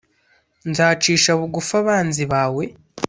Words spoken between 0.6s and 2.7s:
Nzacisha bugufi abanzi bawe